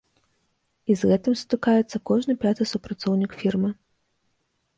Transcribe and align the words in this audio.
І 0.93 0.95
з 1.01 1.11
гэтым 1.11 1.33
сутыкаецца 1.41 1.97
кожны 2.11 2.33
пяты 2.45 2.63
супрацоўнік 2.73 3.31
фірмы. 3.45 3.69